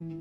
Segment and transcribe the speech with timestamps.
[0.00, 0.14] 心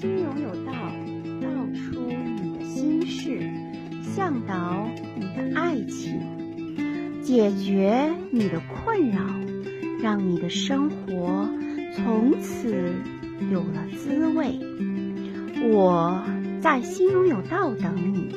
[0.00, 0.72] 中有道，
[1.40, 3.48] 道出你的心事，
[4.02, 6.20] 向导你的爱情，
[7.22, 9.22] 解决你的困扰，
[10.02, 11.48] 让你的生活
[11.94, 12.92] 从此
[13.52, 14.58] 有了滋味。
[15.70, 16.20] 我
[16.60, 18.34] 在心中有道等你。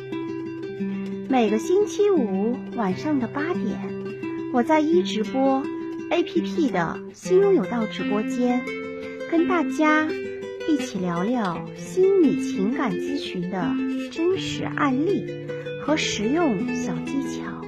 [1.30, 3.78] 每个星期五晚上的八点，
[4.54, 5.62] 我在一直播
[6.10, 8.64] APP 的心拥有道直播间，
[9.30, 10.08] 跟大家
[10.70, 13.76] 一起聊聊心理情感咨询的
[14.10, 15.26] 真实案例
[15.84, 17.62] 和实用小技巧。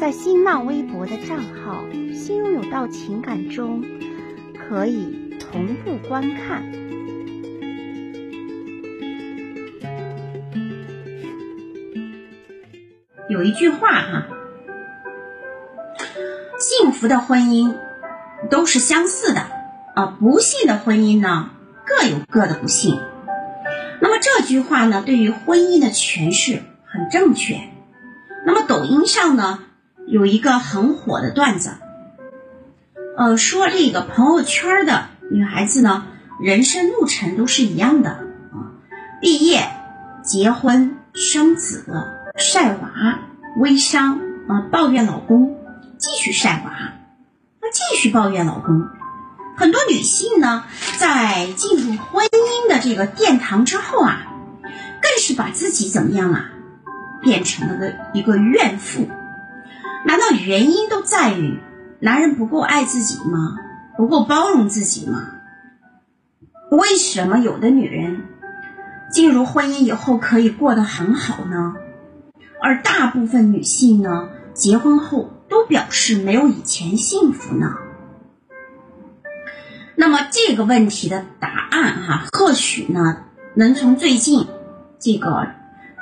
[0.00, 3.84] 在新浪微博的账号“心拥有道情感”中，
[4.54, 6.64] 可以同步观看。
[13.36, 14.26] 有一句话哈，
[16.58, 17.74] 幸福的婚姻
[18.48, 19.42] 都是相似的
[19.94, 21.50] 啊，不幸的婚姻呢
[21.84, 22.98] 各有各的不幸。
[24.00, 27.60] 那么这句话呢，对于婚姻的诠释很正确。
[28.46, 29.58] 那么抖音上呢
[30.06, 31.72] 有一个很火的段子，
[33.18, 36.06] 呃，说这个朋友圈的女孩子呢，
[36.40, 38.80] 人生路程都是一样的啊，
[39.20, 39.68] 毕业、
[40.22, 41.84] 结婚、生子。
[42.38, 43.20] 晒娃、
[43.58, 45.56] 微商啊，抱怨老公，
[45.98, 46.72] 继续晒娃，
[47.62, 48.86] 那继续抱怨老公。
[49.56, 50.64] 很多女性呢，
[50.98, 54.26] 在进入婚姻的这个殿堂之后啊，
[54.62, 56.50] 更是把自己怎么样啊，
[57.22, 59.08] 变成了个一个怨妇。
[60.04, 61.58] 难道原因都在于
[62.00, 63.56] 男人不够爱自己吗？
[63.96, 65.30] 不够包容自己吗？
[66.70, 68.26] 为什么有的女人
[69.10, 71.74] 进入婚姻以后可以过得很好呢？
[72.66, 77.76] 而大部分女性呢，结婚后都表示没有以前幸福呢。
[79.94, 83.18] 那么这个问题的答案哈，或许呢，
[83.54, 84.48] 能从最近
[84.98, 85.46] 这个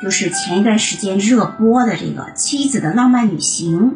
[0.00, 3.90] 就是前一段时间热播的这个《妻子的浪漫旅行》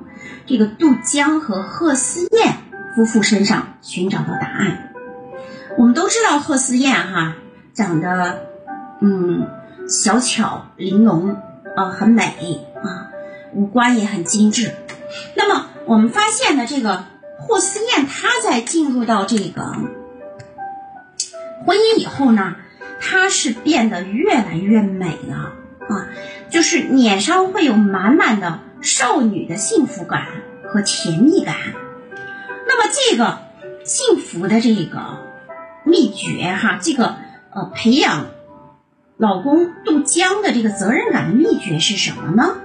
[0.45, 2.55] 这个杜江和贺思燕
[2.95, 4.93] 夫妇身上寻找到答案。
[5.79, 7.35] 我们都知道贺思燕哈，
[7.73, 8.43] 长得
[9.01, 9.49] 嗯
[9.89, 11.35] 小巧玲珑。
[11.77, 12.67] 呃，很美，
[13.55, 14.75] 五官也很精致。
[15.35, 17.05] 那么我们发现呢，这个
[17.39, 19.63] 霍思燕她在进入到这个
[21.67, 22.57] 婚姻以后呢，
[23.01, 25.53] 她是变得越来越美了
[25.89, 26.09] 啊，
[26.51, 30.27] 就是脸上会有满满的少女的幸福感
[30.69, 31.55] 和甜蜜感。
[32.67, 33.39] 那么这个
[33.85, 35.25] 幸福的这个
[35.85, 37.17] 秘诀哈，这个
[37.55, 38.27] 呃培养。
[39.21, 42.57] 老公杜江的这个责任感的秘诀是什么呢？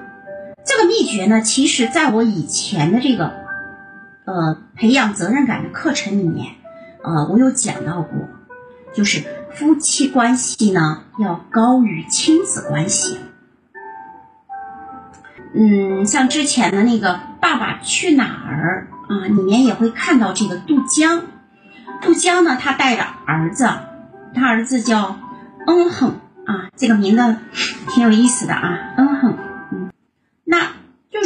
[0.66, 3.34] 这个秘诀呢，其实在我以前的这个
[4.26, 6.56] 呃培养责任感的课程里面，
[7.04, 8.30] 呃，我有讲到过，
[8.94, 13.18] 就是夫妻关系呢要高于亲子关系。
[15.56, 21.24] 嗯，像之前的那个《爸爸去哪儿》啊，里面也会看到这个杜江。
[22.02, 23.70] 杜江呢，他带着儿子，
[24.34, 25.20] 他儿子叫
[25.68, 26.20] 恩哼。
[26.46, 27.38] 啊，这个名字
[27.88, 28.94] 挺有意思的啊，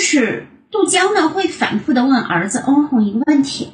[0.10, 3.74] 是杜江呢会反复的问儿子嗯哼一个问题，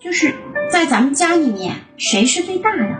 [0.00, 0.34] 就是
[0.70, 2.96] 在咱们家里面谁是最大的？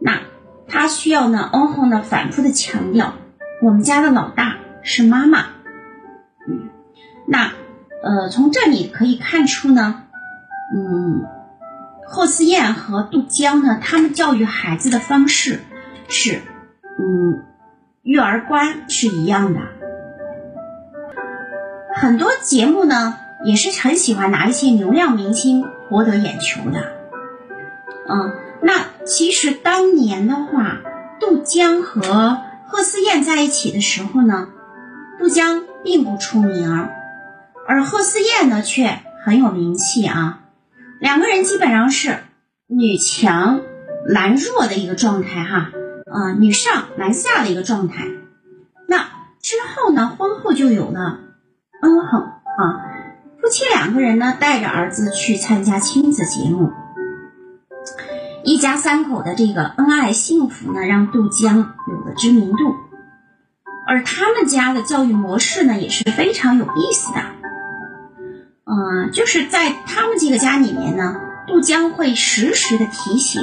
[0.00, 0.20] 那
[0.68, 3.14] 他需要呢嗯哼呢反复的强调，
[3.60, 5.46] 我们家的老大是妈妈，
[6.46, 6.70] 嗯，
[7.26, 7.50] 那
[8.04, 10.04] 呃从这里可以看出呢，
[10.76, 11.24] 嗯，
[12.06, 15.58] 霍思燕和杜江呢他们教育孩子的方式。
[16.06, 16.40] 是，
[17.00, 17.42] 嗯，
[18.04, 19.60] 育儿观是一样的。
[22.04, 23.16] 很多节目呢
[23.46, 26.92] 也是很喜欢拿一些流量明星博得眼球的。
[28.06, 30.82] 嗯，那其实当年的话，
[31.18, 34.48] 杜江和贺思燕在一起的时候呢，
[35.18, 36.90] 杜江并不出名，
[37.66, 40.40] 而贺思燕呢却很有名气啊。
[41.00, 42.18] 两个人基本上是
[42.66, 43.62] 女强
[44.06, 45.70] 男弱的一个状态哈。
[46.12, 48.04] 啊，女上男下的一个状态。
[48.86, 49.08] 那
[49.40, 51.20] 之后呢，婚后就有了
[51.84, 52.80] 恩恒啊，
[53.38, 56.72] 夫妻两个人呢带着儿子去参加亲子节目，
[58.42, 62.74] 一家三口的这个恩爱幸福呢，让杜江有了知名度。
[63.86, 67.20] 而他们家的教育模式呢，也是非常有意思的。
[68.64, 73.42] 嗯，就是在他们这个家里面呢，杜江会时时的提醒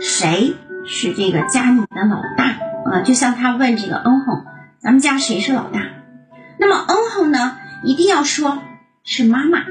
[0.00, 0.54] 谁。
[0.88, 2.44] 是这个家里的老大
[2.88, 4.44] 啊，就像他问这个恩红，
[4.78, 5.80] 咱们家谁是老大？
[6.58, 8.62] 那么嗯哼呢，一定要说
[9.04, 9.64] 是妈妈。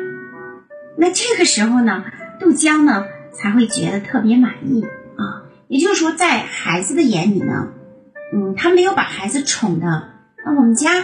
[0.98, 2.06] 那这个时候呢，
[2.40, 5.44] 杜江呢才会觉得特别满意啊。
[5.68, 7.70] 也就是说，在孩子的眼里呢，
[8.34, 11.04] 嗯，他没有把孩子宠的啊，我们家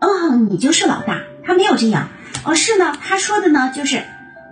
[0.00, 2.08] 嗯哼你就是老大，他没有这样，
[2.44, 4.02] 而是呢，他说的呢就是，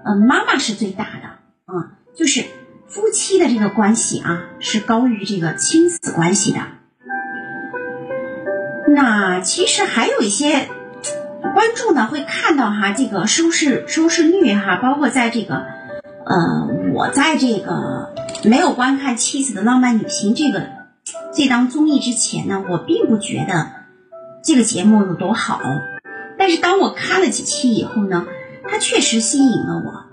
[0.05, 1.29] 嗯，妈妈是最大的
[1.65, 2.45] 啊，就是
[2.87, 6.61] 夫妻的这个关系啊是高于这个亲子关系的。
[8.95, 10.69] 那其实还有一些。
[11.55, 18.13] 观众呢会看到哈这个收视收视率哈，包括在这个，呃，我在这个
[18.43, 20.67] 没有观看《妻子的浪漫旅行》这个
[21.33, 23.71] 这档综艺之前呢，我并不觉得
[24.43, 25.61] 这个节目有多好。
[26.37, 28.27] 但是当我看了几期以后呢，
[28.69, 30.05] 它确实吸引了我。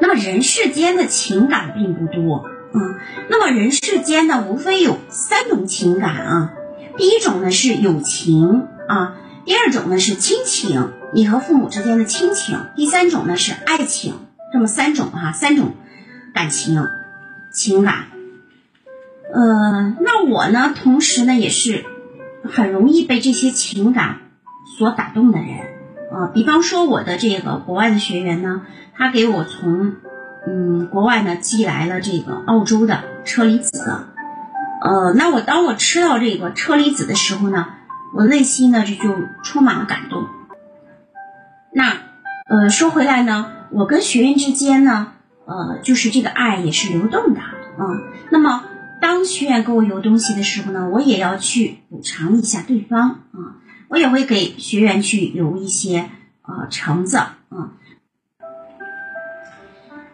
[0.00, 2.96] 那么人世间的情感并不多，嗯，
[3.30, 6.54] 那么人世间呢，无非有三种情感啊。
[6.96, 8.66] 第一种呢是友情。
[8.88, 9.14] 啊，
[9.46, 14.14] 第二种呢是亲情，你和父母之间的亲情；第三种呢是爱情，
[14.52, 15.74] 这么三种哈，三种
[16.34, 16.84] 感情
[17.52, 18.06] 情感。
[19.32, 21.86] 呃，那我呢，同时呢也是
[22.44, 24.18] 很容易被这些情感
[24.76, 25.48] 所打动的人
[26.12, 26.26] 啊。
[26.34, 28.62] 比方说我的这个国外的学员呢，
[28.94, 29.94] 他给我从
[30.46, 34.06] 嗯国外呢寄来了这个澳洲的车厘子，
[34.84, 37.66] 呃，那我当我吃到这个车厘子的时候呢。
[38.14, 39.08] 我内心呢，这就
[39.42, 40.28] 充满了感动。
[41.72, 41.96] 那，
[42.44, 45.14] 呃，说回来呢，我跟学员之间呢，
[45.46, 47.40] 呃，就是这个爱也是流动的，
[47.78, 48.02] 嗯。
[48.30, 48.64] 那么，
[49.00, 53.56] 当学员给我邮东西的时候呢，我也要去补偿一下对方，啊，
[53.88, 56.10] 我也会给学员去邮一些，
[56.42, 57.18] 呃，橙子，
[57.50, 57.70] 嗯。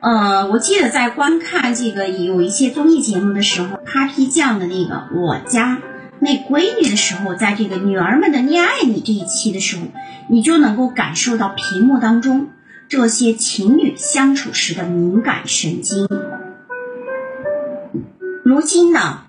[0.00, 5.78] 呃，我记得在观看这个有一些综艺节目的时候，Papi 酱的那个我家。
[6.20, 9.82] 那闺女的时候，在这个女儿们的恋爱你这一期的时候，
[10.28, 12.48] 你就能够感受到屏幕当中
[12.88, 16.08] 这些情侣相处时的敏感神经。
[18.44, 19.22] 如今呢，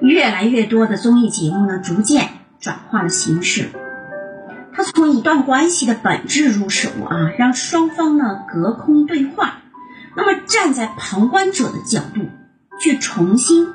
[0.00, 2.28] 越来越多的综艺节目呢，逐渐
[2.60, 3.70] 转化了形式，
[4.74, 9.58] 他从一段关系的本质入手啊，让双方呢隔空对话，
[10.16, 12.28] 那么站在旁观者的角度
[12.80, 13.68] 去重新。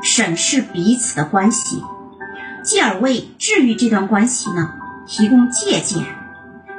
[0.00, 1.82] 审视彼此的关系，
[2.62, 4.74] 继而为治愈这段关系呢
[5.08, 6.04] 提供借鉴，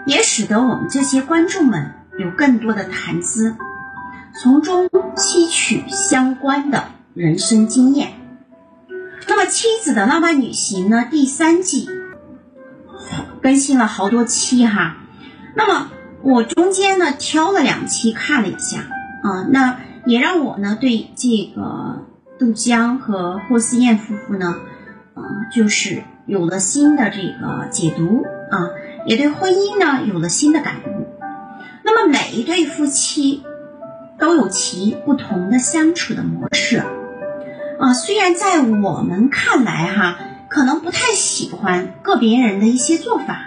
[0.05, 3.57] 也使得我们这些观众们有更多的谈资，
[4.41, 8.13] 从中吸取相关的人生经验。
[9.27, 11.89] 那么《妻子的浪漫旅行》呢第三季
[13.41, 14.97] 更新了好多期哈，
[15.55, 15.89] 那么
[16.21, 18.79] 我中间呢挑了两期看了一下
[19.23, 22.05] 啊，那也让我呢对这个。
[22.39, 24.55] 杜江和霍思燕夫妇呢，
[25.13, 25.21] 呃，
[25.53, 28.69] 就是有了新的这个解读啊，
[29.05, 31.05] 也对婚姻呢有了新的感悟。
[31.83, 33.43] 那么每一对夫妻
[34.17, 36.81] 都有其不同的相处的模式
[37.77, 40.17] 啊，虽然在我们看来哈，
[40.49, 43.39] 可能不太喜欢个别人的一些做法，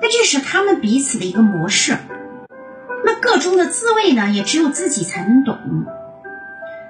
[0.00, 1.96] 但这是他们彼此的一个模式。
[3.04, 5.58] 那个中的滋味呢，也只有自己才能懂。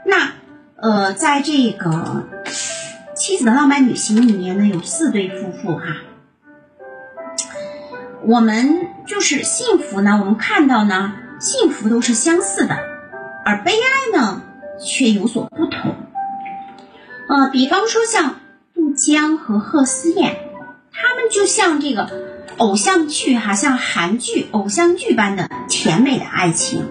[0.05, 0.33] 那。
[0.77, 2.27] 呃，在这个
[3.15, 5.85] 《妻子的浪漫旅行》里面呢，有四对夫妇哈。
[8.27, 12.77] 我们就是幸福呢，我们看到呢，幸福都是相似的，
[13.47, 14.43] 而悲哀呢
[14.79, 15.95] 却有所不同。
[17.31, 18.35] 呃，比方说像
[18.75, 20.37] 杜江和贺思燕，
[20.93, 22.11] 他们就像这个
[22.59, 26.87] 偶像剧哈，像韩剧偶像剧般的甜美的爱情。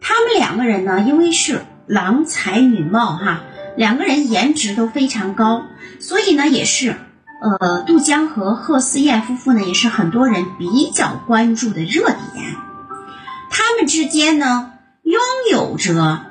[0.00, 1.64] 他们两个人呢，因为是。
[1.90, 3.40] 郎才女貌哈，
[3.74, 5.62] 两个人颜值都非常高，
[6.00, 6.96] 所以呢也是，
[7.40, 12.56] 呃，杜江和贺思燕夫妇呢也是很多人比较关注的热点。
[13.48, 15.18] 他们之间呢拥
[15.50, 16.26] 有着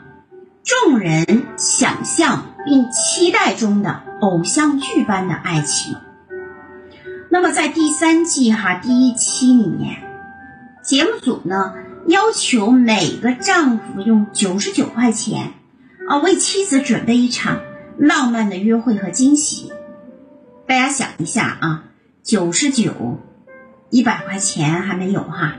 [0.64, 5.96] 众人想象并期待中的偶像剧般的爱情。
[7.32, 10.04] 那么在第三季哈第一期里面，
[10.84, 11.74] 节目组呢。
[12.08, 15.52] 要求每个丈夫用九十九块钱
[16.08, 17.60] 啊，为妻子准备一场
[17.98, 19.74] 浪漫的约会和惊喜。
[20.66, 21.84] 大家想一下啊，
[22.24, 23.20] 九十九，
[23.90, 25.56] 一百块钱还没有哈。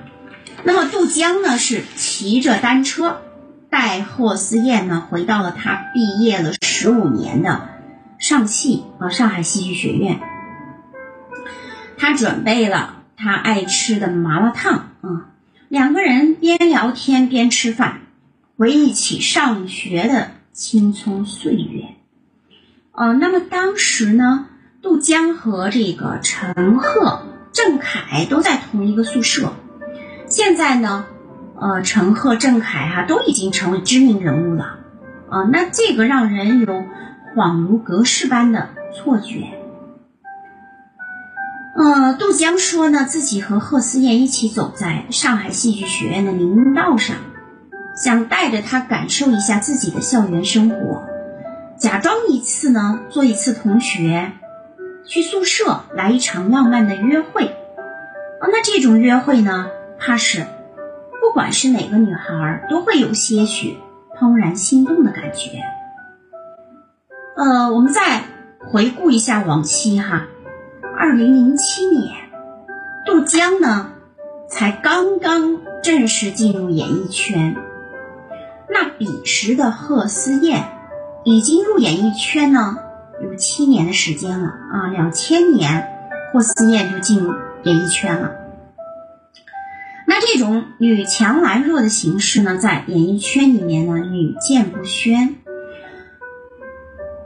[0.64, 3.20] 那么杜江呢是骑着单车
[3.70, 7.68] 带霍思燕呢回到了他毕业了十五年的
[8.18, 10.20] 上戏啊上海戏剧学院，
[11.96, 15.30] 他准备了他爱吃的麻辣烫啊。
[15.68, 18.00] 两个人边聊天边吃饭，
[18.56, 21.94] 回忆起上学的青葱岁月。
[22.92, 24.46] 呃，那么当时呢，
[24.80, 29.52] 杜江和这个陈赫、郑恺都在同一个宿舍。
[30.26, 31.06] 现在呢，
[31.60, 34.78] 呃，陈赫、郑恺哈都已经成为知名人物了，
[35.28, 36.84] 啊，那这个让人有
[37.34, 39.54] 恍如隔世般的错觉。
[41.76, 47.16] 呃，杜江说呢，自己和贺思燕一起走在上海戏剧学院的林荫道上，
[47.96, 51.04] 想带着她感受一下自己的校园生活，
[51.76, 54.32] 假装一次呢做一次同学，
[55.06, 57.54] 去宿舍来一场浪漫的约会。
[58.40, 59.66] 那这种约会呢，
[59.98, 60.46] 怕是
[61.28, 63.76] 不管是哪个女孩都会有些许
[64.18, 65.60] 怦然心动的感觉。
[67.36, 68.22] 呃，我们再
[68.72, 70.26] 回顾一下往期哈。
[70.98, 72.16] 二零零七年，
[73.04, 73.90] 杜江呢
[74.48, 77.54] 才刚刚正式进入演艺圈。
[78.70, 80.64] 那彼时的贺思燕
[81.24, 82.78] 已经入演艺圈呢
[83.22, 85.90] 有七年的时间了啊，两千年
[86.32, 88.47] 贺思燕就进入演艺圈了。
[90.08, 95.36] 那这种女强男弱的形式呢，在演艺圈里面呢屡见不鲜，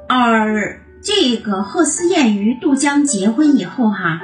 [0.09, 0.81] 而。
[1.05, 4.21] 这个贺思燕与杜江结婚以后，哈，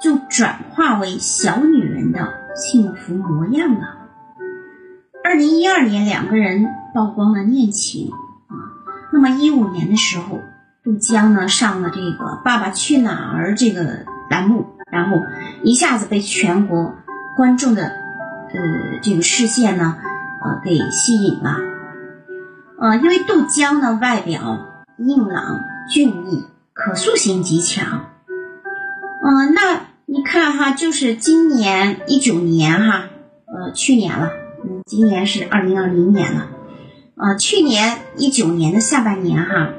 [0.00, 3.98] 就转化为小女人的幸福模样了。
[5.24, 8.12] 二零一二年，两个人曝光了恋情
[8.46, 8.54] 啊。
[9.12, 10.38] 那么一五年的时候，
[10.84, 15.16] 杜江呢上了这个《爸爸去哪儿》这个栏目，然后
[15.64, 16.94] 一下子被全国
[17.38, 19.96] 观众的呃这个视线呢
[20.42, 21.56] 呃给吸引了。
[22.80, 24.66] 呃，因为杜江呢外表
[24.98, 25.60] 硬朗。
[25.90, 28.10] 俊逸，可塑性极强。
[29.22, 33.04] 嗯，那你看哈，就是今年一九年哈，
[33.46, 34.28] 呃，去年了，
[34.62, 36.48] 嗯，今年是二零二零年了，
[37.16, 39.70] 呃，去年一九年的下半年哈，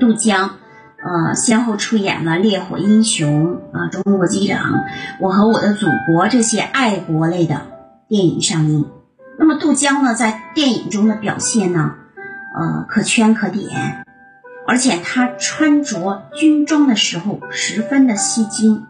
[0.00, 0.56] 杜江，
[1.04, 4.72] 呃，先后出演了《烈火英雄》啊，《中国机长》，
[5.20, 7.60] 《我和我的祖国》这些爱国类的
[8.08, 8.86] 电影上映。
[9.38, 11.94] 那么杜江呢，在电影中的表现呢，
[12.58, 14.06] 呃，可圈可点。
[14.66, 18.86] 而且他穿着军装的时候十分的吸睛，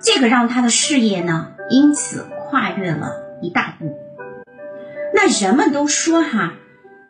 [0.00, 3.96] 这个让他的事业呢因此跨越了一大步。
[5.14, 6.52] 那人们都说哈，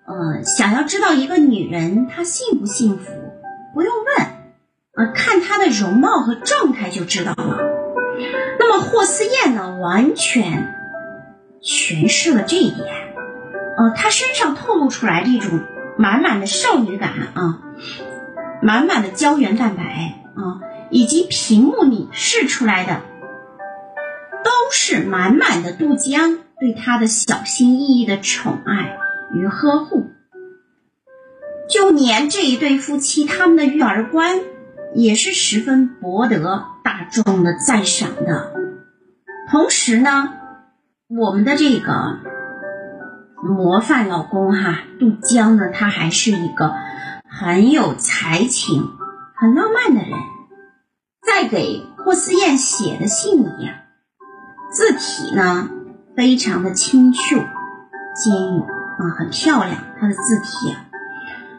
[0.06, 3.10] 呃，想要知道一个女人她幸不幸福，
[3.74, 4.26] 不用问，
[4.96, 7.58] 呃，看她的容貌和状态就知道了。
[8.58, 10.74] 那么霍思燕呢，完全
[11.62, 12.86] 诠释了这一点，
[13.76, 15.60] 呃，她身上透露出来这种
[15.96, 17.60] 满满的少女感啊。
[18.60, 19.84] 满满的胶原蛋白
[20.34, 20.58] 啊，
[20.90, 23.02] 以及屏幕里试出来的，
[24.42, 28.98] 都是满满的杜江对她的小心翼翼的宠爱
[29.32, 30.10] 与呵护。
[31.68, 34.40] 就连这一对夫妻，他们的育儿观
[34.94, 38.52] 也是十分博得大众的赞赏的。
[39.50, 40.30] 同时呢，
[41.08, 42.18] 我们的这个
[43.42, 46.74] 模范老公哈，杜江呢，他还是一个。
[47.30, 48.82] 很有才情、
[49.36, 50.10] 很浪漫的人，
[51.24, 53.84] 在给霍思燕写的信里呀，
[54.72, 55.68] 字体呢
[56.16, 59.76] 非常的清秀、坚硬啊，很漂亮。
[60.00, 60.87] 他的字体啊，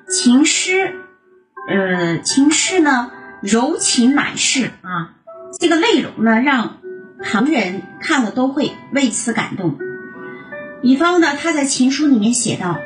[0.09, 0.95] 情诗，
[1.69, 3.11] 呃，情诗呢
[3.41, 5.15] 柔情满室啊，
[5.59, 6.77] 这个内容呢让
[7.21, 9.77] 旁人看了都会为此感动。
[10.81, 12.77] 比方呢，他在情书里面写道。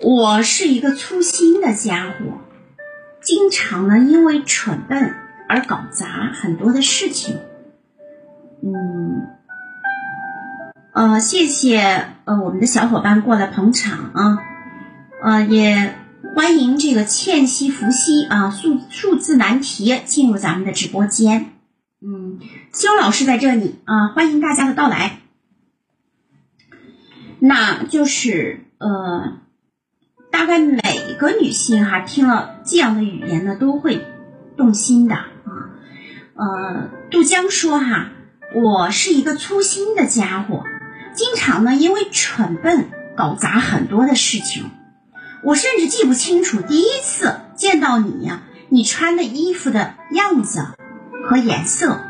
[0.00, 2.38] 我是一个粗心的家伙，
[3.20, 5.16] 经常呢因为蠢笨
[5.48, 7.40] 而搞砸很多的事情。
[8.62, 9.26] 嗯，
[10.92, 14.38] 呃，谢谢呃我们的小伙伴过来捧场啊，
[15.22, 15.96] 呃，也
[16.34, 21.52] 欢迎这个倩兮伏羲啊数数字难题进入咱们的直播间。
[22.00, 22.40] 嗯，
[22.72, 25.20] 肖老师在这里啊，欢迎大家的到来。
[27.40, 29.38] 那就是呃。
[30.30, 30.82] 大概每
[31.18, 34.06] 个女性哈听了这样的语言呢，都会
[34.56, 35.26] 动心的啊。
[36.34, 38.12] 呃，杜江说哈，
[38.54, 40.62] 我是一个粗心的家伙，
[41.14, 44.70] 经常呢因为蠢笨搞砸很多的事情。
[45.44, 50.66] 我甚至记不清楚第一次见到你呀，你穿的衣服的样子
[51.28, 52.00] 和颜色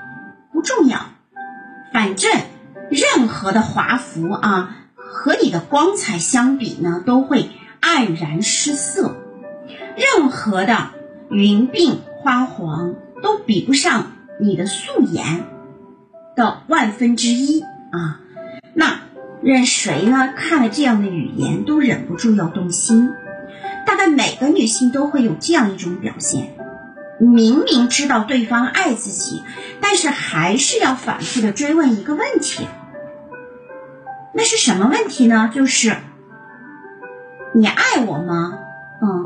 [0.53, 1.01] 不重要，
[1.93, 2.31] 反正
[2.91, 7.51] 任何的华服啊和你的光彩相比呢，都会。
[7.81, 9.17] 黯然失色，
[9.97, 10.91] 任何的
[11.31, 15.45] 云鬓花黄都比不上你的素颜
[16.35, 18.21] 的万分之一啊！
[18.75, 19.03] 那
[19.43, 23.11] 任谁呢看了这样的语言都忍不住要动心。
[23.87, 26.55] 大概每个女性都会有这样一种表现：
[27.19, 29.43] 明明知道对方爱自己，
[29.81, 32.67] 但是还是要反复的追问一个问题。
[34.35, 35.51] 那是什么问题呢？
[35.55, 35.97] 就是
[37.55, 38.59] 你爱我吗？
[39.01, 39.25] 嗯，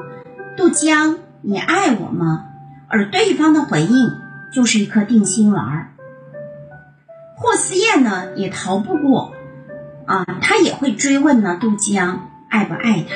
[0.57, 2.45] 杜江，你爱我吗？
[2.89, 4.13] 而对方的回应
[4.53, 5.89] 就是一颗定心丸。
[7.35, 9.35] 霍思燕呢，也逃不过
[10.07, 13.15] 啊，他也会追问呢，杜江爱不爱她？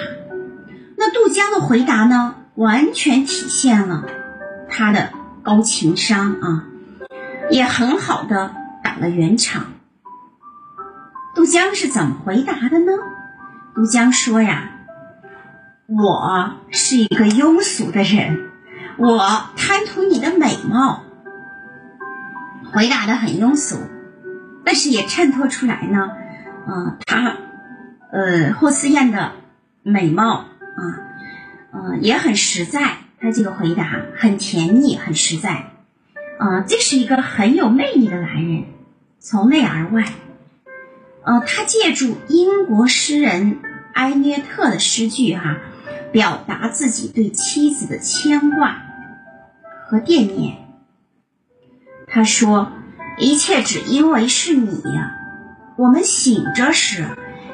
[0.96, 4.04] 那杜江的回答呢，完全体现了
[4.68, 5.10] 他的
[5.42, 6.64] 高情商啊，
[7.50, 8.52] 也很好的
[8.82, 9.64] 打了圆场。
[11.34, 12.92] 杜江是怎么回答的呢？
[13.74, 14.70] 杜江说呀
[15.86, 18.48] ：“我是一个庸俗的人，
[18.96, 21.02] 我贪图你的美貌。”
[22.72, 23.76] 回答的很庸俗，
[24.64, 26.10] 但是也衬托出来呢，
[26.66, 27.36] 啊，他，
[28.10, 29.32] 呃，霍思燕的
[29.82, 30.82] 美貌啊，
[31.72, 32.98] 呃，也很实在。
[33.18, 35.70] 他这个回答很甜蜜，很实在，
[36.38, 38.64] 啊，这是一个很有魅力的男人，
[39.18, 40.04] 从内而外。
[41.24, 43.58] 呃，他借助英国诗人
[43.94, 45.56] 埃略特的诗句哈，
[46.12, 48.82] 表达自己对妻子的牵挂
[49.86, 50.58] 和惦念。
[52.06, 52.70] 他说
[53.18, 55.15] ：“一切只因为是你呀，
[55.76, 57.04] 我们醒着时，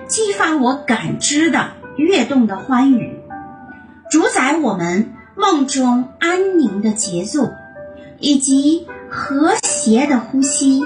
[0.06, 3.20] 激发我感知的跃动的欢愉，
[4.10, 7.52] 主宰我们梦中安宁的节奏，
[8.18, 10.80] 以及和谐的呼吸，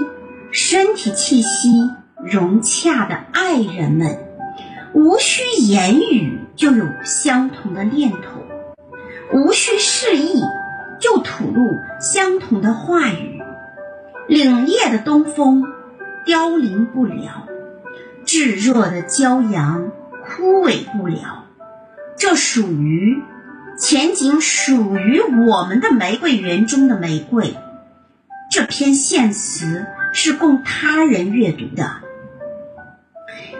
[0.50, 1.90] 身体气息。”
[2.25, 4.19] 融洽的爱人们，
[4.95, 8.40] 无需言语就有相同的念头，
[9.33, 10.43] 无需示意
[10.99, 13.40] 就吐露相同的话语。
[14.28, 15.62] 凛冽的东风
[16.26, 17.47] 凋零不了，
[18.25, 19.92] 炙热的骄阳
[20.26, 21.45] 枯萎不了。
[22.18, 23.23] 这属于，
[23.78, 27.54] 前景属于我们的玫瑰园中的玫瑰。
[28.50, 31.99] 这篇献词是供他人阅读的。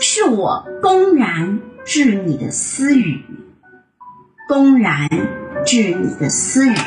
[0.01, 3.25] 是我公然致你的私语，
[4.49, 5.09] 公然
[5.65, 6.75] 致你的私语。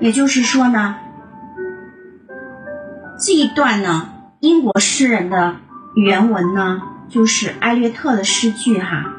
[0.00, 0.96] 也就是说呢，
[3.16, 4.08] 这一段呢，
[4.40, 5.56] 英国诗人的
[5.94, 9.14] 原文呢，就是艾略特的诗句哈。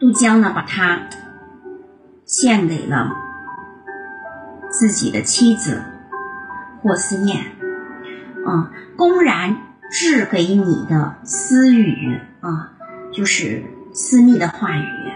[0.00, 1.02] 杜江呢，把它
[2.24, 3.12] 献给了
[4.68, 5.82] 自己的妻子
[6.82, 7.52] 霍思燕。
[8.44, 9.56] 啊，公然
[9.90, 12.72] 致给你的私语啊，
[13.12, 15.12] 就是私密的话语。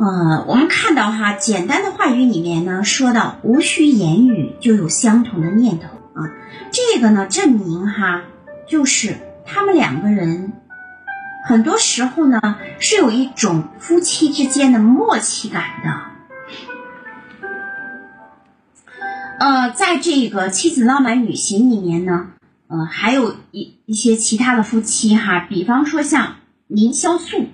[0.00, 6.32] 呃，我们看到哈，简单的话语里面呢，说到无需言语就有相同的念头啊，
[6.72, 8.22] 这个呢证明哈，
[8.66, 10.54] 就是他们两个人
[11.44, 12.40] 很多时候呢
[12.78, 15.90] 是有一种夫妻之间的默契感的。
[19.38, 22.28] 呃，在这个《妻子浪漫旅行》里面呢，
[22.68, 26.36] 呃，还有一一些其他的夫妻哈，比方说像
[26.68, 27.48] 林潇肃，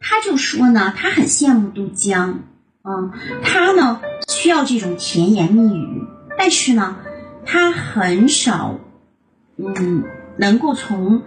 [0.00, 2.40] 他就说呢，他很羡慕杜江，
[2.82, 3.12] 嗯，
[3.44, 6.02] 他呢需要这种甜言蜜语，
[6.38, 6.96] 但是呢，
[7.44, 8.78] 他很少，
[9.56, 10.02] 嗯，
[10.38, 11.22] 能够从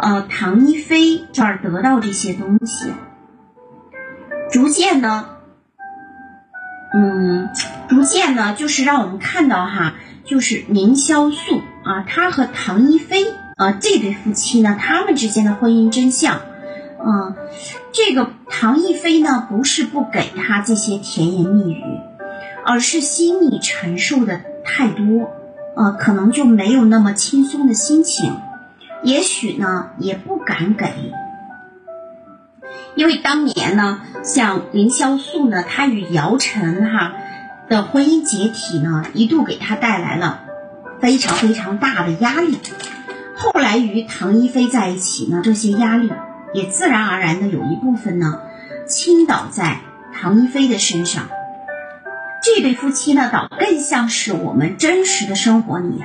[0.00, 2.92] 呃唐一菲这儿得到这些东西，
[4.52, 5.30] 逐渐呢。
[6.94, 7.50] 嗯，
[7.86, 17.36] 逐渐呢，就是让我们看到哈，就是凌潇肃啊，他和唐一菲啊这对夫妻呢，他们之间的婚姻真相，啊，
[17.92, 21.82] 这个唐一菲呢，不是不给他这些甜言蜜语，
[22.64, 25.30] 而是心里承受的太多，
[25.74, 28.36] 啊，可能就没有那么轻松的心情，
[29.02, 30.86] 也许呢，也不敢给。
[32.94, 37.14] 因为当年呢，像凌潇肃呢，他与姚晨哈
[37.68, 40.40] 的婚姻解体呢，一度给他带来了
[41.00, 42.58] 非常非常大的压力。
[43.36, 46.10] 后来与唐一菲在一起呢，这些压力
[46.52, 48.40] 也自然而然的有一部分呢
[48.86, 49.80] 倾倒在
[50.12, 51.28] 唐一菲的身上。
[52.42, 56.02] 这对夫妻呢，倒更像是我们真实的生活里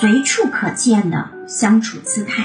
[0.00, 2.44] 随处可见的相处姿态。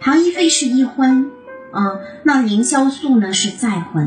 [0.00, 1.30] 唐一菲是一婚。
[1.72, 4.06] 啊，那凌潇肃呢是再婚，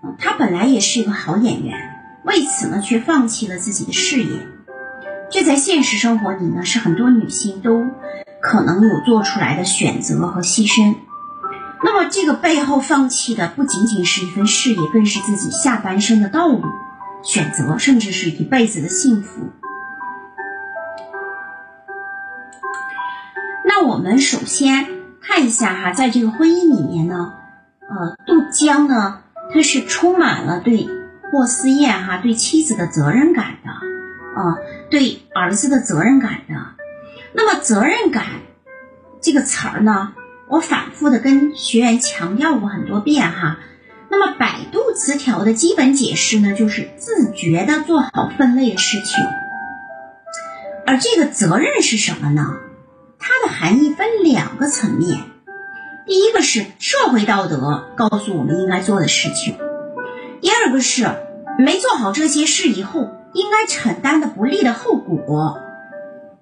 [0.00, 1.76] 啊，他本来也是一个好演员，
[2.24, 4.46] 为此呢却放弃了自己的事业，
[5.30, 7.84] 这在现实生活里呢是很多女性都
[8.40, 10.94] 可能有做出来的选择和牺牲。
[11.84, 16.62] 那么这个背后放弃的不仅仅是一份事业，更是自己下半生的道路
[17.22, 19.50] 选择，甚至是一辈子的幸福。
[23.64, 25.02] 那我们首先。
[25.24, 27.32] 看一下哈，在这个婚姻里面呢，
[27.82, 29.20] 呃，杜江呢，
[29.54, 30.88] 他是充满了对
[31.30, 34.58] 霍思燕哈对妻子的责任感的，啊，
[34.90, 36.54] 对儿子的责任感的。
[37.34, 38.24] 那么责任感
[39.20, 40.12] 这个词儿呢，
[40.52, 43.56] 我反复的跟学员强调过很多遍哈。
[44.10, 49.24] 那么百度词条的基本解释呢，就是自觉的做好分类的事情。
[50.86, 52.58] 而这个责任是什么呢？
[53.18, 55.20] 它的含义分两个层面。
[56.06, 59.56] 第一个是社会道德告诉我们应该做的事情，
[60.42, 61.08] 第二个是
[61.58, 65.62] 没做好这些事以后应该承担的不利的后果。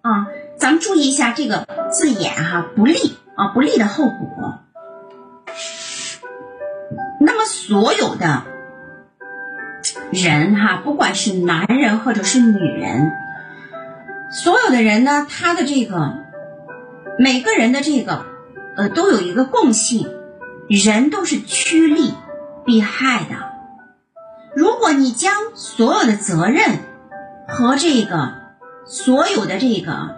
[0.03, 4.59] 啊，咱们注意一下这个字眼哈，不利啊，不利的后果。
[7.21, 8.43] 那么所有的
[10.13, 13.13] 人哈，不管是男人或者是女人，
[14.31, 16.19] 所有的人呢，他的这个
[17.19, 18.27] 每个人的这个
[18.77, 20.11] 呃，都有一个共性，
[20.69, 22.13] 人都是趋利
[22.67, 23.37] 避害的。
[24.55, 26.79] 如果你将所有的责任
[27.49, 28.35] 和这个
[28.85, 30.17] 所有的这个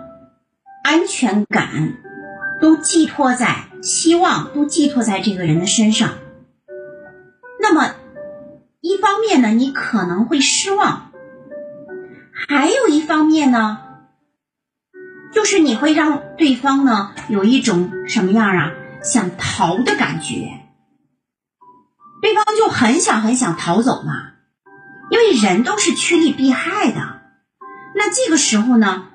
[0.82, 2.01] 安全感
[2.62, 6.10] 都寄托在希望，都寄托在这个人的身上。
[7.60, 7.96] 那么，
[8.80, 11.10] 一方面呢，你可能会失望；
[12.32, 13.78] 还有一方面呢，
[15.34, 18.72] 就是你会让对方呢有一种什么样啊，
[19.02, 20.60] 想逃的感觉。
[22.22, 24.34] 对方就很想很想逃走嘛，
[25.10, 27.22] 因为人都是趋利避害的。
[27.96, 29.08] 那这个时候呢，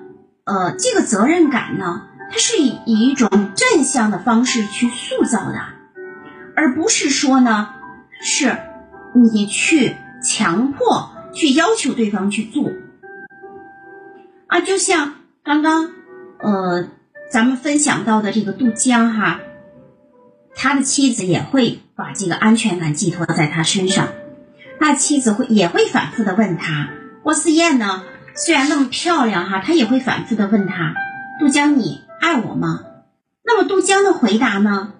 [0.44, 5.58] 呃，这个责任感呢，它是以以一种正向的方式去塑造的，
[6.56, 7.74] 而不是说呢。
[8.20, 8.58] 是，
[9.14, 12.72] 你去强迫、去要求对方去做
[14.48, 15.14] 啊，就像
[15.44, 15.92] 刚刚
[16.40, 16.88] 呃
[17.30, 19.38] 咱们分享到的这个杜江哈，
[20.56, 24.08] 他的妻子也会把这个安全感寄托在他身上，
[24.80, 26.88] 那妻子会也会反复的问他，
[27.22, 28.02] 郭思燕呢
[28.34, 30.92] 虽然那么漂亮哈，他也会反复的问他，
[31.38, 32.84] 杜江你爱我吗？
[33.42, 34.92] 那么杜江的回答呢，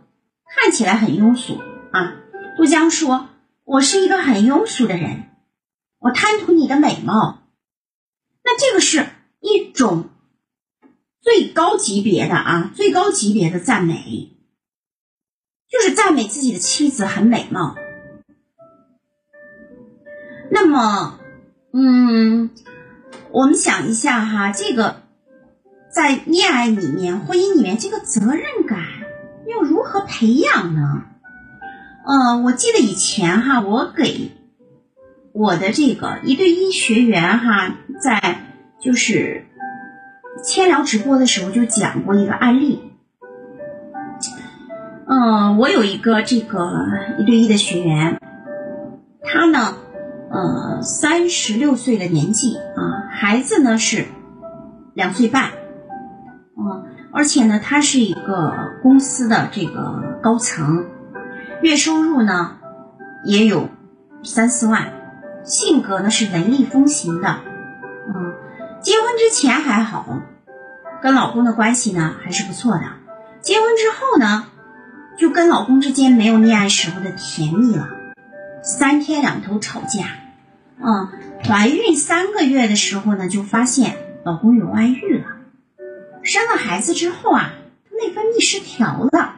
[0.46, 1.61] 看起来很庸俗
[1.92, 2.16] 啊。
[2.57, 3.28] 杜江说
[3.64, 5.28] ：“我是一个很庸俗的人，
[5.98, 7.42] 我贪图你的美貌。
[8.42, 9.07] 那这个是
[9.40, 10.09] 一种
[11.20, 14.33] 最高级别的啊，最高级别的赞美，
[15.68, 17.76] 就是赞美自己的妻子很美貌。
[20.50, 21.20] 那么，
[21.74, 22.50] 嗯，
[23.31, 25.02] 我们想一下哈，这个
[25.90, 28.81] 在恋爱里面、婚姻里面，这个责任感
[29.46, 31.03] 又如何培养呢？”
[32.11, 34.31] 嗯，我记得以前哈，我给
[35.33, 38.46] 我的这个一对一学员哈，在
[38.81, 39.44] 就是
[40.42, 42.81] 千聊直播的时候就讲过一个案例。
[45.07, 46.70] 嗯，我有一个这个
[47.18, 48.20] 一对一的学员，
[49.22, 49.74] 他呢，
[50.31, 54.07] 呃，三十六岁的年纪啊，孩子呢是
[54.94, 55.51] 两岁半，
[56.59, 60.87] 嗯，而且呢，他是一个公司的这个高层。
[61.62, 62.59] 月收入呢
[63.25, 63.68] 也有
[64.23, 64.92] 三四万，
[65.44, 67.40] 性格呢是雷厉风行的，
[68.09, 68.35] 嗯，
[68.81, 70.21] 结婚之前还好，
[71.01, 72.83] 跟老公的关系呢还是不错的。
[73.40, 74.47] 结婚之后呢，
[75.16, 77.88] 就跟老公之间没有恋爱时候的甜蜜了，
[78.62, 80.07] 三天两头吵架，
[80.81, 81.09] 嗯，
[81.44, 85.27] 怀孕三个月的时候呢，就发现老公有外遇了，
[86.28, 87.52] 生了孩子之后啊，
[87.90, 89.36] 内分泌失调了。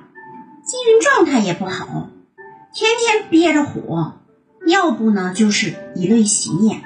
[0.65, 2.11] 精神状态也不好，
[2.75, 4.19] 天天憋着火，
[4.67, 6.83] 要不呢就是以泪洗面。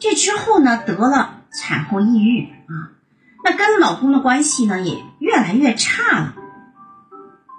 [0.00, 2.90] 这之后呢得了产后抑郁啊，
[3.44, 6.34] 那跟老公的关系呢也越来越差了。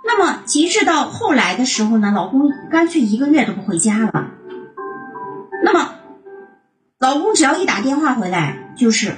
[0.06, 4.32] 那么极致到后来的时候呢，老公干脆一个月都不回家了。
[5.63, 5.95] 那么
[6.99, 9.13] 老公只要一打电话回来，就是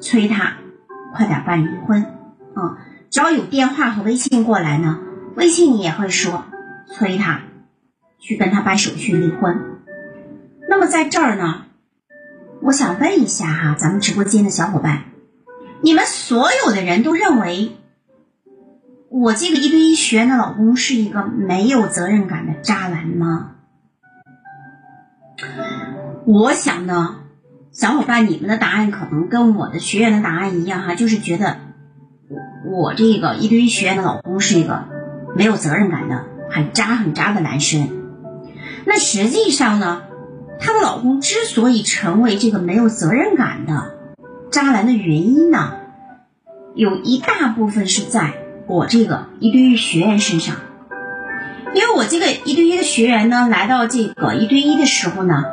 [0.00, 0.54] 催他
[1.14, 2.02] 快点办离婚
[2.54, 2.78] 啊。
[3.10, 5.00] 只要有电话和微信过来呢。
[5.36, 6.46] 微信你也会说
[6.88, 7.42] 催他
[8.18, 9.78] 去跟他办手续离婚。
[10.68, 11.66] 那么在这儿呢，
[12.60, 15.04] 我想问一下哈，咱们直播间的小伙伴，
[15.80, 17.76] 你们所有的人都认为
[19.08, 23.52] 我这个一对一学员的老公是一个没有责任感的渣男吗？
[26.26, 27.20] 我想呢，
[27.78, 31.58] 小伙伴，你们的答案可能跟我的学员的答案一样哈，就是觉得
[32.64, 34.86] 我我这个一对一学员的老公是一个。
[35.36, 37.88] 没有责任感的很渣很渣的男生，
[38.84, 40.02] 那实际上呢，
[40.58, 43.94] 她的老公之所以成为这个没有责任感的
[44.50, 45.74] 渣男的原因呢，
[46.74, 48.32] 有一大部分是在
[48.66, 50.56] 我这个一对一学员身上，
[51.74, 55.44] 因为我这个一对一的学员呢，来到这个一对一的时候呢，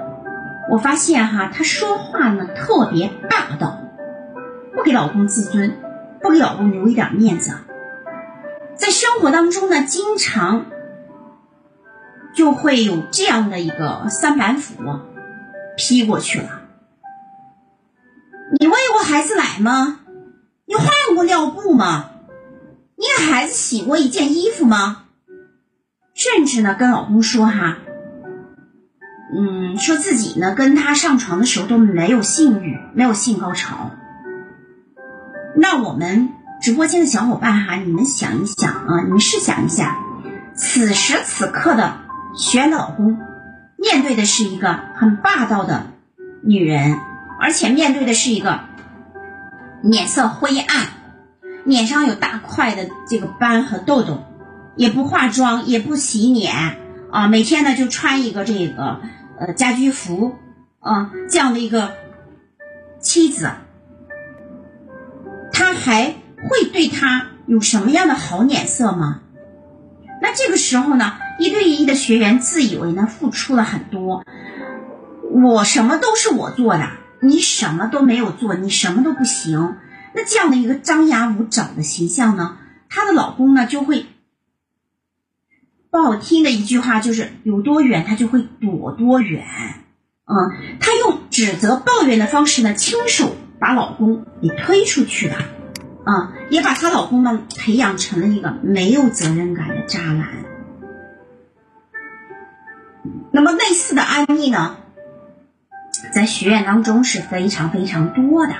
[0.69, 3.79] 我发现哈，他说话呢特别霸道，
[4.73, 5.77] 不给老公自尊，
[6.21, 7.51] 不给老公留一点面子，
[8.75, 10.65] 在生活当中呢，经常
[12.33, 14.75] 就会有这样的一个三板斧
[15.77, 16.61] 劈过去了。
[18.59, 19.99] 你喂过孩子奶吗？
[20.65, 22.11] 你换过尿布吗？
[22.95, 25.03] 你给孩子洗过一件衣服吗？
[26.13, 27.77] 甚至呢，跟老公说哈，
[29.33, 33.91] 嗯，说自己呢跟他上床的时候都没有性欲，没有性高潮。
[35.55, 36.29] 那我们
[36.61, 39.97] 直播间的小伙伴哈，你们想一想啊，你们试想一下，
[40.53, 41.97] 此时此刻的
[42.35, 43.17] 学老公，
[43.77, 45.87] 面对的是一个很霸道的
[46.43, 46.99] 女人，
[47.39, 48.61] 而且面对的是一个
[49.81, 50.87] 脸色灰暗。
[51.63, 54.23] 脸上有大块的这个斑和痘痘，
[54.75, 56.77] 也不化妆，也不洗脸
[57.15, 58.99] 啊，每天呢就穿一个这个
[59.39, 60.35] 呃家居服
[60.81, 61.93] 啊，这样的一个
[62.99, 63.51] 妻子，
[65.53, 66.13] 他还
[66.49, 69.21] 会对他有什么样的好脸色吗？
[70.21, 74.25] 那这个时候呢，一对一的学员自以为呢付出了很多，
[75.31, 76.89] 我什么都是我做的，
[77.21, 79.77] 你什么都没有做，你什么都不行。
[80.13, 82.57] 那这样的一个张牙舞爪的形象呢，
[82.89, 84.05] 她的老公呢就会
[85.95, 89.45] 不好听的一句话就是有多远他就会躲多远，
[90.25, 95.37] 嗯，他用指责抱怨的方式呢，亲手把老公给推出去了，
[96.03, 100.27] 啊，也把她老公呢培养成了一个没有责任感的渣男。
[103.31, 104.75] 那么类似的案例呢，
[106.13, 108.53] 在学院当中是非常非常多的。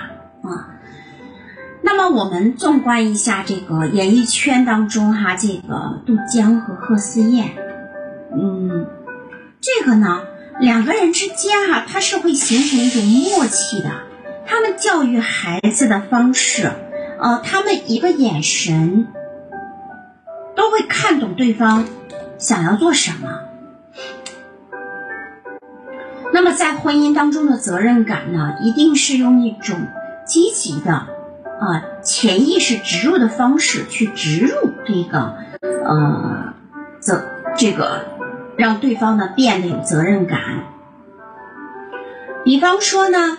[1.88, 7.52] 那么我们纵观一下这个演艺圈当中哈，这个杜江和贺思燕，
[8.34, 8.88] 嗯，
[9.62, 10.24] 这个呢
[10.60, 13.91] 两个人之间哈，他是会形成一种默契的。
[14.48, 16.71] 他们教育孩子的方式，
[17.21, 19.08] 呃，他们一个眼神
[20.56, 21.86] 都会看懂对方
[22.39, 23.41] 想要做什么。
[26.34, 29.78] 那么在婚姻当中的责任感呢，一定是用一种
[30.26, 31.10] 积极的。
[31.60, 36.54] 啊，潜意识植入的方式去植入这个，呃，
[37.00, 37.24] 责
[37.58, 38.06] 这个
[38.58, 40.39] 让对方呢变得有责任感。
[42.44, 43.38] 比方说呢，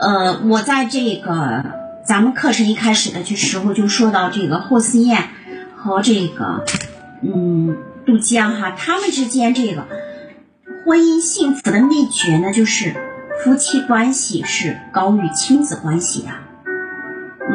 [0.00, 1.64] 呃，我在这个
[2.04, 5.28] 咱们课程一开始的去时候就说到这个霍思燕
[5.76, 6.64] 和这个
[7.22, 9.86] 嗯杜江哈，他们之间这个
[10.84, 12.94] 婚姻幸福的秘诀呢，就是
[13.44, 16.28] 夫妻关系是高于亲子关系的。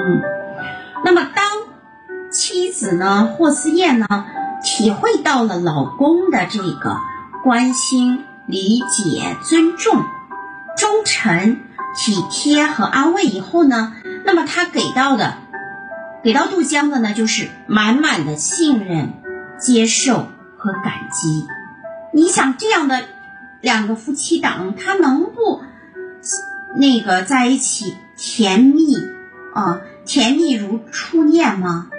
[0.08, 0.22] 嗯，
[1.04, 1.46] 那么当
[2.32, 4.08] 妻子呢，霍思燕呢，
[4.64, 6.98] 体会到了老公的这个
[7.44, 10.02] 关心、理解、尊重、
[10.78, 11.60] 忠诚、
[11.96, 15.40] 体贴和安慰以后呢，那么她给到的，
[16.24, 19.14] 给到杜江的呢，就是满满的信任、
[19.60, 21.46] 接受和感激。
[22.14, 23.04] 你想这样的
[23.60, 25.62] 两个夫妻档，他能不
[26.78, 28.96] 那个在一起甜蜜
[29.54, 29.82] 啊？
[30.08, 31.90] 甜蜜如初恋吗？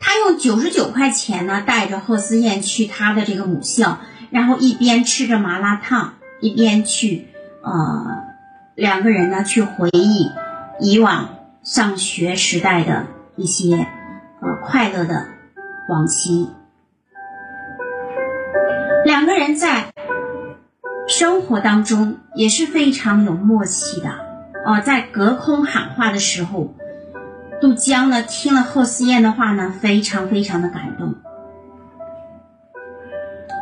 [0.00, 3.98] 他用九十九块钱呢，带着贺思燕去他的这个母校，
[4.30, 7.28] 然后一边吃着麻辣烫，一边去
[7.62, 8.24] 呃，
[8.74, 10.30] 两个人呢去回忆
[10.80, 13.86] 以往上学时代的一些
[14.40, 15.28] 呃快乐的
[15.88, 16.50] 往昔。
[19.04, 19.92] 两个人在
[21.06, 24.25] 生活当中也是非常有默契的。
[24.66, 26.74] 哦，在隔空喊话的时候，
[27.60, 31.14] 杜江呢听了贺思燕的话呢，非常非常的感动。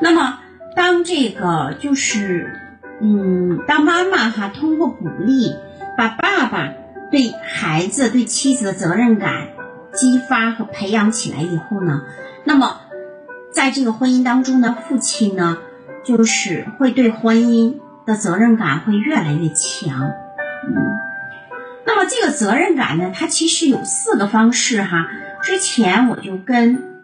[0.00, 0.38] 那么，
[0.74, 2.58] 当这个就是，
[3.02, 5.54] 嗯，当妈妈哈通过鼓励，
[5.98, 6.72] 把爸爸
[7.10, 9.48] 对孩子、对妻子的责任感
[9.92, 12.00] 激发和培养起来以后呢，
[12.44, 12.80] 那么，
[13.52, 15.58] 在这个婚姻当中呢，父亲呢，
[16.02, 20.10] 就是会对婚姻的责任感会越来越强。
[20.66, 20.98] 嗯，
[21.86, 25.06] 那么这个责任感呢，它其实有四个方式哈。
[25.42, 27.02] 之前我就跟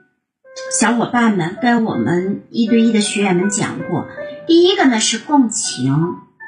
[0.79, 4.07] 小伙伴们、跟我们一对一的学员们讲过，
[4.47, 5.95] 第一个呢是共情，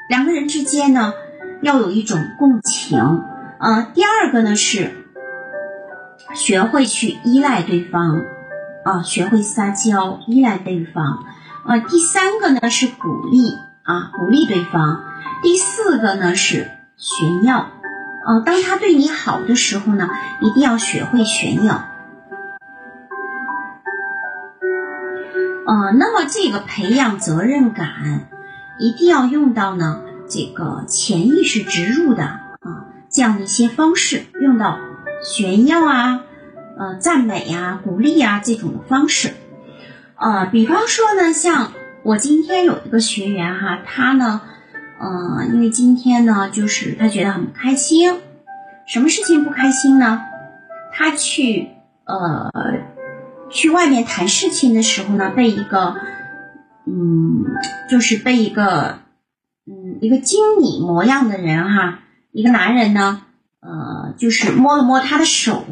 [0.09, 1.13] 两个人之间呢
[1.61, 3.23] 要有一种共情。
[3.59, 4.91] 呃，第二个呢是
[6.33, 8.23] 学会去依赖对方，
[8.83, 11.23] 啊，学会撒娇依赖对方。
[11.67, 15.03] 呃，第三个呢是鼓励，啊，鼓励对方。
[15.43, 16.71] 第四个呢是。
[17.03, 17.69] 炫耀，
[18.25, 20.07] 呃，当他对你好的时候呢，
[20.39, 21.83] 一定要学会炫耀。
[25.67, 28.29] 呃，那么这个培养责任感，
[28.79, 34.79] 一定要用到呢这个潜意识植入的啊这样的一些方式，用到
[35.25, 36.21] 炫耀啊、
[36.79, 39.33] 呃赞美啊、鼓励啊这种的方式。
[40.15, 44.39] 呃，比方说呢，像我今天有一个学员哈，他呢，
[45.03, 48.13] 呃，因为今天呢，就是他觉得很开心，
[48.87, 50.21] 什么事情不开心呢？
[50.93, 51.69] 他去
[52.05, 52.51] 呃。
[53.49, 55.95] 去外面谈事情的时候呢，被一个，
[56.87, 57.45] 嗯，
[57.87, 58.97] 就是被一个，
[59.67, 61.99] 嗯，一个经理模样的人哈，
[62.31, 63.21] 一个男人呢，
[63.59, 65.63] 呃，就是摸了摸他的手，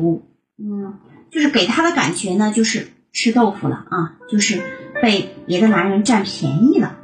[0.60, 1.00] 嗯，
[1.32, 4.62] 就是给他的感觉呢，就是吃豆腐了啊，就是
[5.02, 7.00] 被别的男人占便宜了。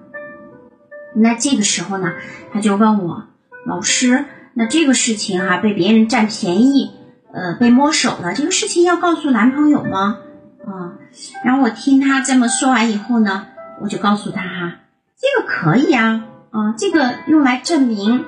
[1.19, 2.13] 那这个时候呢，
[2.53, 3.23] 他就问我
[3.65, 6.91] 老师，那这个事情哈，被别人占便宜，
[7.33, 10.19] 呃，被摸手了，这个事情要告诉男朋友吗？
[10.65, 10.99] 啊，
[11.43, 13.47] 然后我听他这么说完以后呢，
[13.81, 14.79] 我就告诉他哈，
[15.17, 18.25] 这个可以啊，啊，这个用来证明，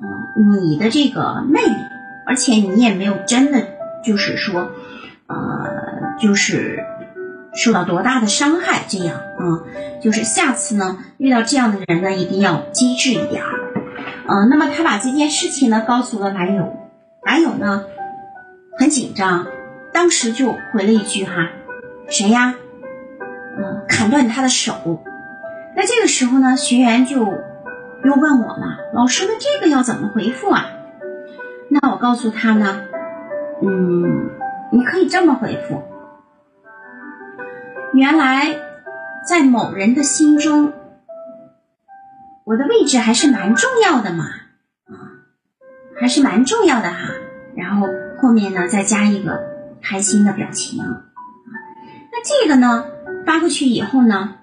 [0.00, 1.76] 嗯，你的这个魅力，
[2.26, 3.66] 而且你也没有真的
[4.04, 4.70] 就是说，
[5.26, 6.82] 呃，就是
[7.54, 9.64] 受到多大的伤害，这样啊，
[10.00, 13.50] 就是下次呢遇到这样的人呢，一定要机智一点儿，
[14.28, 16.76] 嗯，那么他把这件事情呢告诉了男友，
[17.24, 17.84] 男友呢
[18.78, 19.46] 很紧张，
[19.92, 21.50] 当时就回了一句哈。
[22.08, 22.54] 谁呀？
[23.58, 25.02] 嗯，砍断他的手。
[25.76, 30.66] 那这个时候呢，学员就又问我了：“老师，那这个要怎么回复啊？”
[31.70, 32.82] 那我告诉他呢，
[33.62, 34.30] 嗯，
[34.72, 35.82] 你可以这么回复：
[37.94, 38.56] 原来
[39.28, 40.72] 在某人的心中，
[42.44, 44.24] 我的位置还是蛮重要的嘛，
[44.86, 45.20] 啊，
[46.00, 47.10] 还是蛮重要的哈。
[47.54, 47.86] 然后
[48.18, 49.42] 后面呢，再加一个
[49.82, 50.82] 开心的表情。
[50.82, 52.86] 那这个呢
[53.26, 54.36] 发过去以后呢，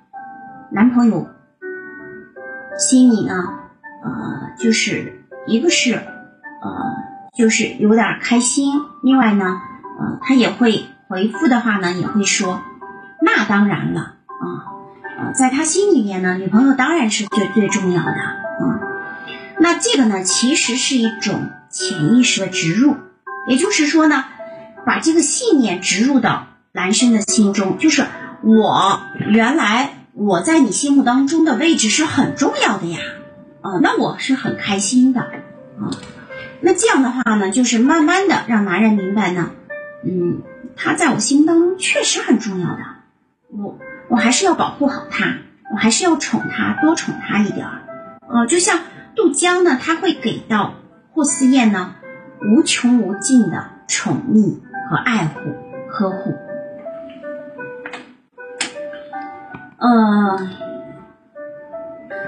[0.71, 1.27] 男朋友
[2.77, 3.33] 心里呢，
[4.03, 6.03] 呃，就是一个是呃，
[7.35, 9.59] 就是有点开心，另外呢，
[9.99, 12.61] 呃，他也会回复的话呢，也会说，
[13.21, 14.45] 那当然了啊，
[15.19, 18.35] 啊，在他心里面呢，女朋友当然是最最重要的啊。
[19.59, 22.95] 那这个呢，其实是一种潜意识的植入，
[23.47, 24.25] 也就是说呢，
[24.85, 26.47] 把这个信念植入到。
[26.71, 28.05] 男生的心中就是
[28.43, 32.99] 我原来我在你心目当中的位置是很重要的呀，
[33.61, 35.89] 啊，那我是很开心的啊。
[36.61, 39.49] 那这样的话呢，就是慢慢的让男人明白呢，
[40.05, 40.43] 嗯，
[40.75, 42.77] 他在我心目当中确实很重要的，
[43.51, 43.77] 我
[44.09, 45.37] 我还是要保护好他，
[45.73, 47.81] 我还是要宠他，多宠他一点儿，
[48.27, 48.79] 啊，就像
[49.15, 50.75] 杜江呢，他会给到
[51.11, 51.95] 霍思燕呢
[52.41, 54.59] 无穷无尽的宠溺
[54.89, 55.39] 和爱护
[55.89, 56.35] 呵护。
[59.77, 60.49] 呃，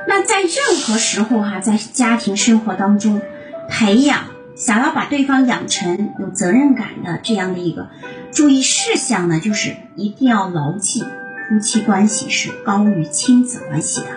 [0.07, 3.21] 那在任何时候哈，在家庭生活当中
[3.69, 4.21] 培养，
[4.61, 7.89] 想要把对方养成有责任感的这样的一个
[8.31, 14.07] 注意事项呢，就是一定要牢记，夫妻关系是高于亲子关系的。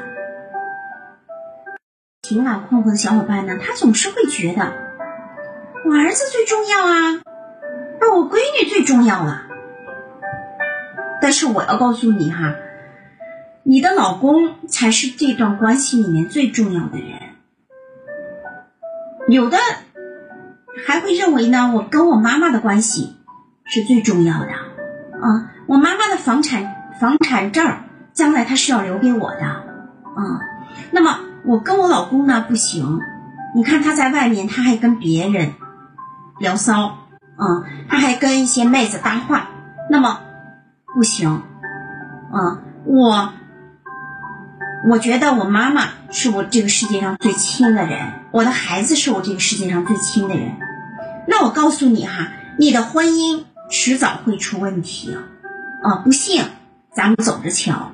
[2.25, 4.71] 情感困惑的小伙伴呢，他总是会觉得
[5.87, 7.23] 我儿子最重要啊，
[7.99, 9.47] 那我闺女最重要了。
[11.23, 12.55] 但是我要告诉你哈。
[13.63, 17.19] 你的老公才是这段关系里面最重要的人。
[19.27, 19.57] 有的
[21.05, 23.17] 会认为呢，我跟我妈妈的关系
[23.65, 27.77] 是最重要的啊，我妈妈的房产房产证
[28.13, 30.41] 将来她是要留给我的啊。
[30.91, 32.99] 那么我跟我老公呢不行，
[33.55, 35.53] 你看他在外面他还跟别人
[36.41, 36.99] 聊骚
[37.37, 39.49] 啊，他还跟一些妹子搭话，
[39.91, 40.21] 那么
[40.95, 41.43] 不行
[42.33, 43.33] 啊，我。
[44.87, 50.59] 我觉得我妈妈是我这个世界上最亲的人，我的孩子是我这个世界上最亲的人。
[51.27, 55.23] 那我告诉你哈，你的婚姻迟早会出问题啊！
[55.83, 56.43] 啊，不信，
[56.93, 57.93] 咱们走着瞧。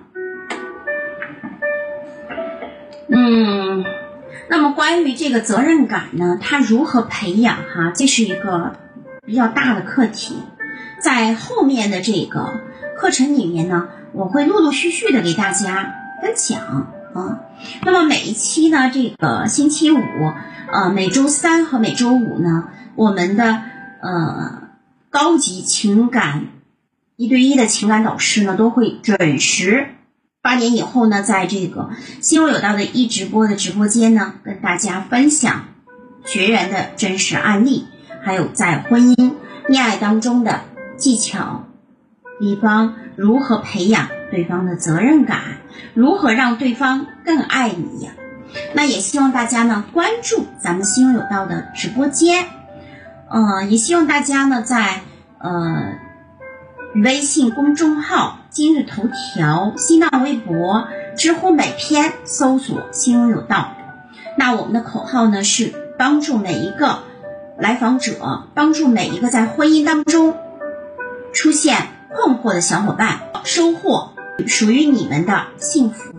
[3.09, 3.85] 嗯，
[4.49, 7.93] 那么关于这个责任感呢，它如何培养哈？
[7.95, 8.77] 这是一个
[9.27, 10.37] 比较大的课题，
[11.01, 12.61] 在后面的这个
[12.97, 15.95] 课程里面呢，我会陆陆续续的给大家。
[16.23, 16.61] 分享
[17.15, 17.41] 啊，
[17.83, 19.99] 那么每一期呢，这个星期五，
[20.71, 22.69] 呃，每周三和每周五呢，
[23.01, 23.63] 我们的
[24.03, 24.69] 呃
[25.09, 26.49] 高级情感
[27.17, 29.89] 一对一的情感导师呢，都会准时
[30.43, 31.89] 八点以后呢，在这个
[32.21, 35.65] 心若有道的一直播的直播间呢，跟大家分享
[36.27, 37.87] 学员的真实案例，
[38.23, 39.33] 还有在婚姻
[39.67, 40.61] 恋爱当中的
[40.99, 41.65] 技巧，
[42.39, 45.41] 比方如何培养对方的责任感，
[45.95, 48.13] 如何让对方更爱你呀。
[48.75, 52.45] 那也希望大家呢关注咱们心有道的直播间，
[53.33, 55.03] 嗯，也希望大家呢在
[55.39, 55.93] 呃
[56.97, 63.73] 微信公众号、今日头条、新浪微博、知乎每篇搜索“心有道”。
[64.37, 66.99] 那我们的口号呢是帮助每一个
[67.57, 70.35] 来访者，帮助每一个在婚姻当中
[71.33, 74.11] 出现困惑的小伙伴，收获
[74.49, 76.13] 属于你们的幸福。